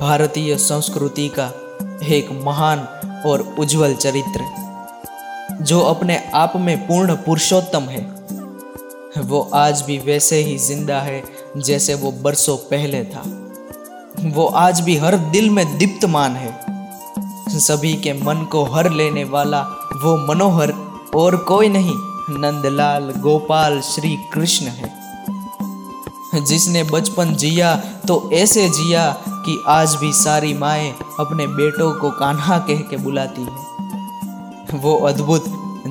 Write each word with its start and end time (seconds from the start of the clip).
भारतीय 0.00 0.56
संस्कृति 0.56 1.28
का 1.38 1.44
एक 2.06 2.30
महान 2.44 2.78
और 3.26 3.40
उज्जवल 3.58 3.94
चरित्र। 3.94 4.44
जो 5.62 5.80
अपने 5.80 6.16
आप 6.34 6.52
में 6.56 6.86
पूर्ण 6.86 7.14
पुरुषोत्तम 7.16 7.82
है, 7.82 8.00
वो 9.22 9.40
आज 9.54 9.82
भी 9.82 9.98
वैसे 9.98 10.36
ही 10.36 10.58
ज़िंदा 10.58 11.00
है 11.00 11.22
जैसे 11.56 11.94
वो 11.94 12.10
बरसों 12.12 12.56
पहले 12.56 13.04
था। 13.04 13.22
वो 14.24 14.46
आज 14.46 14.80
भी 14.80 14.96
हर 14.96 15.16
दिल 15.16 15.50
में 15.50 15.78
दीप्तमान 15.78 16.36
है। 16.36 16.52
सभी 17.58 17.94
के 17.94 18.12
मन 18.12 18.44
को 18.52 18.64
हर 18.64 18.90
लेने 18.90 19.24
वाला 19.24 19.60
वो 20.02 20.16
मनोहर 20.26 20.72
और 21.14 21.36
कोई 21.36 21.68
नहीं, 21.68 21.94
नंदलाल, 22.40 23.12
गोपाल, 23.16 23.80
श्री 23.80 24.16
कृष्ण 24.34 24.66
है। 24.66 24.94
जिसने 26.44 26.82
बचपन 26.82 27.34
जिया 27.34 27.74
तो 28.08 28.30
ऐसे 28.32 28.68
जिया 28.68 29.04
कि 29.46 29.62
आज 29.68 29.94
भी 29.94 30.12
सारी 30.12 30.54
माएँ 30.54 30.94
अपने 31.20 31.46
बेटों 31.46 31.92
को 31.92 32.10
कान्हा 32.10 32.58
कह 32.58 32.80
के 32.80 32.96
बुलाती 32.96 33.42
हैं। 33.42 34.78
वो 34.78 34.96
अद्भुत, 34.96 35.44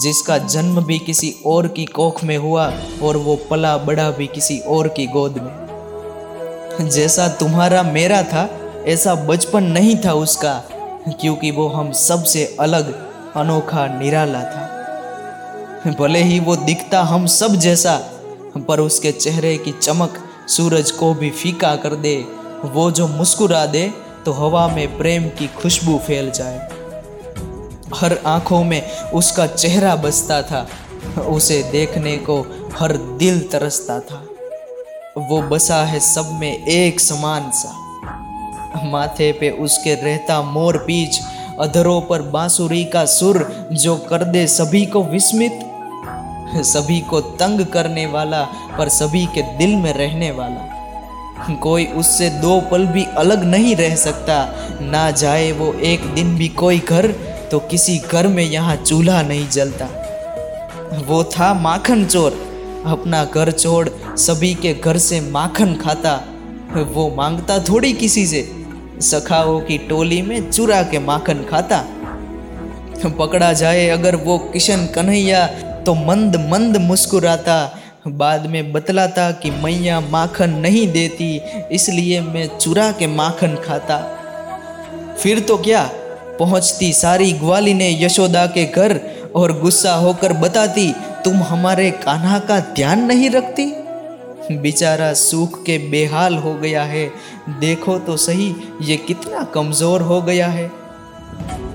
जिसका 0.00 0.38
जन्म 0.38 0.84
भी 0.84 0.98
किसी 0.98 1.34
और 1.46 1.68
की 1.68 1.84
कोख 1.84 2.24
में 2.24 2.36
हुआ 2.38 2.72
और 3.02 3.16
वो 3.16 3.38
पला 3.50 3.76
बड़ा 3.78 4.10
भी 4.10 4.26
किसी 4.26 4.58
और 4.58 4.88
की 4.88 5.06
गोद 5.06 5.38
में। 5.38 6.88
जैसा 6.88 7.28
तुम्हारा 7.28 7.82
मेरा 7.82 8.22
था, 8.22 8.48
ऐसा 8.86 9.14
बचपन 9.14 9.64
नहीं 9.64 9.96
था 9.96 10.12
उसका, 10.12 10.64
क्योंकि 11.08 11.50
वो 11.50 11.68
हम 11.68 11.92
सबसे 11.92 12.56
अलग, 12.60 13.08
अनोखा, 13.36 13.98
निराला 13.98 14.40
था। 14.40 14.64
भले 15.98 16.22
ही 16.22 16.40
वो 16.40 16.56
दिखता 16.56 17.02
हम 17.02 17.26
सब 17.26 17.48
जैसा, 17.48 17.96
पर 18.68 18.80
उसके 18.80 19.12
चेहरे 19.12 19.56
की 19.56 19.72
चमक 19.72 20.14
सूरज 20.48 20.90
को 20.90 21.14
भी 21.14 21.30
फीका 21.30 21.76
कर 21.76 21.94
दे। 21.94 22.37
वो 22.64 22.90
जो 22.90 23.08
मुस्कुरा 23.08 23.66
दे 23.66 23.94
तो 24.26 24.32
हवा 24.32 24.68
में 24.68 24.98
प्रेम 24.98 25.28
की 25.28 25.46
खुशबू 25.46 25.98
फैल 25.98 26.30
जाए। 26.30 26.68
हर 27.94 28.18
आँखों 28.26 28.64
में 28.64 28.90
उसका 28.90 29.46
चेहरा 29.46 29.96
बसता 29.96 30.42
था, 30.42 30.68
उसे 31.20 31.62
देखने 31.62 32.16
को 32.16 32.40
हर 32.78 32.92
दिल 32.92 33.48
तरसता 33.48 34.00
था। 34.00 34.24
वो 35.18 35.42
बसा 35.42 35.84
है 35.84 36.00
सब 36.00 36.30
में 36.32 36.66
एक 36.66 37.00
समान 37.00 37.50
सा। 37.50 37.72
माथे 38.84 39.32
पे 39.32 39.50
उसके 39.50 39.94
रहता 39.94 40.42
मोर 40.42 40.78
पीछ 40.78 41.20
अधरों 41.60 42.00
पर 42.00 42.22
बांसुरी 42.22 42.84
का 42.84 43.04
सुर 43.04 43.68
जो 43.72 43.96
कर 43.96 44.24
दे 44.24 44.46
सभी 44.46 44.86
को 44.86 45.02
विस्मित। 45.02 45.60
सभी 46.54 47.00
को 47.00 47.20
तंग 47.20 47.66
करने 47.66 48.06
वाला, 48.06 48.42
पर 48.78 48.88
सभी 48.88 49.26
के 49.26 49.42
दिल 49.42 49.76
में 49.76 49.92
रहने 49.92 50.30
वाला। 50.30 50.77
कोई 51.62 51.84
उससे 51.96 52.28
दो 52.40 52.60
पल 52.60 52.86
भी 52.86 53.04
अलग 53.18 53.44
नहीं 53.44 53.74
रह 53.76 53.94
सकता। 53.96 54.36
ना 54.82 55.10
जाए 55.10 55.50
वो 55.52 55.72
एक 55.82 56.04
दिन 56.14 56.36
भी 56.36 56.48
कोई 56.48 56.78
घर 56.78 57.06
तो 57.50 57.58
किसी 57.60 57.98
घर 57.98 58.26
में 58.26 58.42
यहाँ 58.44 58.76
चूल्हा 58.76 59.22
नहीं 59.22 59.48
जलता। 59.48 59.86
वो 61.06 61.22
था 61.24 61.52
माखन 61.54 62.04
चोर, 62.04 62.32
अपना 62.86 63.24
घर 63.24 63.50
छोड़ 63.50 63.88
सभी 64.18 64.54
के 64.54 64.74
घर 64.74 64.98
से 64.98 65.20
माखन 65.20 65.74
खाता। 65.74 66.14
वो 66.88 67.08
माँगता 67.16 67.58
थोड़ी 67.58 67.92
किसी 67.92 68.26
से, 68.26 68.42
सखाओं 69.02 69.60
की 69.60 69.78
टोली 69.78 70.20
में 70.22 70.50
चुरा 70.50 70.82
के 70.82 70.98
माखन 70.98 71.44
खाता। 71.50 71.84
पकड़ा 73.18 73.52
जाए 73.52 73.88
अगर 73.88 74.16
वो 74.16 74.38
किशन 74.52 74.86
कन्हैया 74.86 75.46
तो 75.86 75.94
मंद 75.94 76.36
मंद 76.50 76.76
मुस्कुराता। 76.76 77.58
बाद 78.08 78.46
में 78.46 78.72
बतलाता 78.72 79.30
कि 79.32 79.50
मैया 79.50 80.00
माखन 80.00 80.50
नहीं 80.50 80.86
देती, 80.92 81.40
इसलिए 81.72 82.20
मैं 82.20 82.58
चुरा 82.58 82.92
के 82.92 83.06
माखन 83.06 83.56
खाता। 83.56 83.98
फिर 85.22 85.40
तो 85.40 85.56
क्या? 85.56 85.90
पहुँचती 86.38 86.92
सारी 86.92 87.32
ग्वाली 87.32 87.74
ने 87.74 88.04
यशोदा 88.04 88.46
के 88.46 88.64
घर 88.64 89.00
और 89.36 89.60
गुस्सा 89.60 89.94
होकर 89.94 90.32
बताती, 90.32 90.92
तुम 91.24 91.42
हमारे 91.42 91.90
कान्हा 91.90 92.38
का 92.38 92.60
ध्यान 92.60 93.04
नहीं 93.04 93.30
रखती? 93.30 93.72
बेचारा 94.52 95.12
सूख 95.12 95.62
के 95.64 95.78
बेहाल 95.78 96.36
हो 96.36 96.54
गया 96.54 96.82
है। 96.82 97.10
देखो 97.60 97.98
तो 97.98 98.16
सही, 98.16 98.54
ये 98.82 98.96
कितना 98.96 99.42
कमज़ोर 99.44 100.02
हो 100.02 100.22
गया 100.22 100.46
है। 100.46 100.70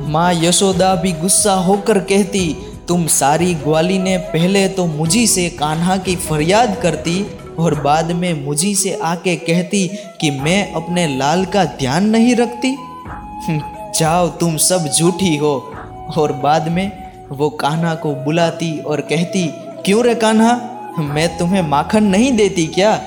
माँ 0.00 0.32
यशोदा 0.34 0.94
भी 0.94 1.12
गुस्सा 1.12 1.52
होकर 1.52 1.98
कहती 1.98 2.56
तुम 2.90 3.06
सारी 3.06 3.54
ग्वाली 3.54 3.98
ने 3.98 4.16
पहले 4.16 4.68
तो 4.68 4.86
मुझी 4.86 5.26
से 5.26 5.50
कान्हा 5.50 5.96
की 5.96 6.16
फरियाद 6.16 6.76
करती 6.82 7.26
और 7.58 7.80
बाद 7.80 8.12
में 8.12 8.44
मुझी 8.44 8.74
से 8.74 8.98
आके 9.02 9.36
कहती 9.36 9.90
कि 10.20 10.30
मैं 10.30 10.72
अपने 10.72 11.18
लाल 11.18 11.44
का 11.44 11.64
ध्यान 11.64 12.04
नहीं 12.04 12.36
रखती? 12.36 12.68
हम्म, 12.68 13.60
जाओ 13.98 14.28
तुम 14.28 14.56
सब 14.56 14.88
झूठी 14.98 15.36
हो। 15.36 15.74
और 16.18 16.32
बाद 16.32 16.68
में 16.68 16.92
वो 17.32 17.50
कान्हा 17.50 17.94
को 17.94 18.14
बुलाती 18.14 18.78
और 18.78 19.00
कहती 19.00 19.46
क्यों 19.84 20.04
रे 20.04 20.14
कान्हा? 20.14 20.60
मैं 20.98 21.38
तुम्हें 21.38 21.62
माखन 21.62 22.04
नहीं 22.04 22.32
देती 22.32 22.66
क्या? 22.66 23.02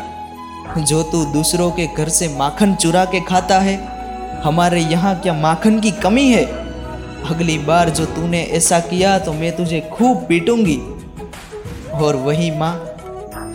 जो 0.78 1.04
तू 1.04 1.26
दूसरों 1.26 1.72
के 1.72 1.88
घर 1.98 2.10
से 2.10 2.28
माखन 2.28 2.76
चुरा 2.76 3.06
के 3.06 3.20
खाता 3.20 3.60
है 3.60 3.88
हमारे 4.44 4.82
यहाँ 4.82 5.20
क्या 5.20 5.34
माखन 5.34 5.80
की 5.80 5.92
कमी 5.92 6.28
है? 6.28 6.62
अगली 7.25 7.57
बार 7.57 7.89
जो 7.89 8.06
तूने 8.06 8.41
ऐसा 8.53 8.79
किया 8.79 9.17
तो 9.19 9.34
मैं 9.34 9.56
तुझे 9.56 9.79
खूब 9.94 10.25
पीटूँगी। 10.28 10.78
और 11.95 12.16
वही 12.16 12.50
माँ, 12.51 12.75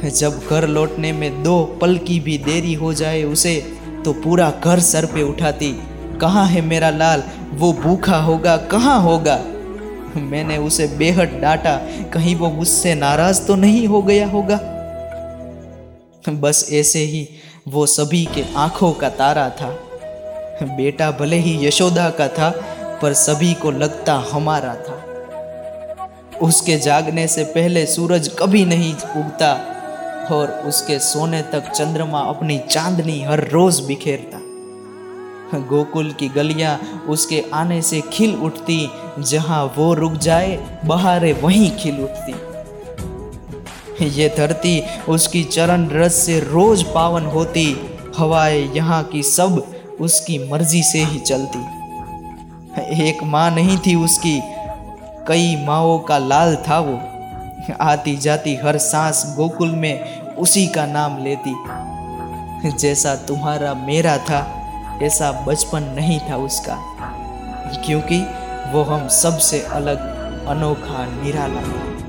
जब 0.05 0.41
घर 0.51 0.67
लौटने 0.69 1.13
में 1.13 1.43
दो 1.43 1.63
पल 1.81 1.97
की 1.99 2.19
भी 2.21 2.37
देरी 2.39 2.75
हो 2.75 2.93
जाए 2.95 3.23
उसे 3.23 3.55
तो 4.05 4.13
पूरा 4.15 4.51
घर 4.65 4.81
सर 4.81 5.07
पे 5.07 5.23
उठाती। 5.23 5.73
कहाँ 6.21 6.47
है 6.47 6.61
मेरा 6.61 6.91
लाल? 6.91 7.23
वो 7.53 7.73
भूखा 7.73 8.17
होगा, 8.17 8.57
कहाँ 8.57 9.01
होगा? 9.03 9.39
मैंने 10.17 10.57
उसे 10.59 10.87
बेहद 10.99 11.39
डांटा, 11.43 11.77
कहीं 12.13 12.35
वो 12.37 12.51
मुझसे 12.51 12.95
नाराज़ 12.95 13.47
तो 13.47 13.55
नहीं 13.57 13.87
हो 13.87 14.03
गया 14.03 14.29
होगा? 14.29 14.61
बस 16.31 16.67
ऐसे 16.73 16.99
ही 16.99 17.29
वो 17.69 17.87
सभी 17.87 18.25
के 18.25 18.45
आँखों 18.57 18.93
का 18.93 19.09
तारा 19.11 19.49
था। 19.51 19.69
बेटा 20.63 21.11
भले 21.11 21.37
ही 21.37 21.67
यशोदा 21.67 22.09
का 22.11 22.29
था 22.29 22.51
पर 23.03 23.13
सभी 23.13 23.55
को 23.55 23.71
लगता 23.71 24.15
हमारा 24.33 24.75
था। 24.75 25.05
उसके 26.43 26.77
जागने 26.77 27.27
से 27.29 27.45
पहले 27.45 27.87
सूरज 27.87 28.29
कभी 28.39 28.65
नहीं 28.65 28.93
उगता 28.95 29.53
और 30.33 30.51
उसके 30.67 30.99
सोने 30.99 31.43
तक 31.43 31.71
चंद्रमा 31.71 32.21
अपनी 32.21 32.59
चांदनी 32.71 33.23
हर 33.23 33.49
रोज 33.49 33.81
बिखेरता। 33.81 34.39
गोकुल 35.59 36.13
की 36.13 36.29
गलियाँ 36.29 37.05
उसके 37.09 37.45
आने 37.55 37.83
से 37.83 38.01
खिल 38.01 38.35
उठती, 38.35 38.91
जहाँ 39.19 39.75
वो 39.77 39.95
रुक 39.95 40.13
जाए, 40.13 40.81
बहारे 40.85 41.33
वहीं 41.33 41.71
खिल 41.71 42.01
उठती। 42.01 42.33
ये 44.21 44.29
धरती 44.37 44.83
उसकी 45.09 45.45
चरण 45.45 45.89
रस 45.91 46.15
से 46.15 46.41
रोज 46.41 46.83
पावन 46.83 47.25
होती, 47.27 47.67
हवाएँ 48.19 48.73
यहाँ 48.75 49.03
की 49.05 49.23
सब 49.23 49.63
उसकी 50.01 50.39
मर्ज़ी 50.53 50.83
से 50.83 50.99
ही 50.99 51.19
चलती। 51.19 51.78
एक 52.79 53.23
माँ 53.23 53.51
नहीं 53.51 53.79
थी 53.79 53.95
उसकी, 53.95 54.43
कई 55.29 55.65
माओ 55.67 56.05
का 56.05 56.19
लाल 56.19 56.57
था 56.57 56.79
वो। 56.79 57.01
आती 57.81 58.17
जाती 58.17 58.57
हर 58.57 58.79
सांस 58.79 59.35
गोकुल 59.37 59.71
में 59.71 60.21
उसी 60.21 60.67
का 60.67 60.87
नाम 60.87 61.25
लेती। 61.25 61.55
जैसा 62.79 63.15
तुम्हारा 63.15 63.75
मेरा 63.75 64.19
था, 64.19 64.71
ऐसा 65.03 65.33
बचपन 65.33 65.83
नहीं 65.83 66.21
था 66.21 66.37
उसका। 66.37 66.79
क्योंकि 67.87 68.27
वो 68.73 68.83
हम 68.83 69.09
सबसे 69.09 69.61
अलग, 69.63 69.99
अनोखा, 70.47 71.23
निराला। 71.23 71.61
था 71.61 72.08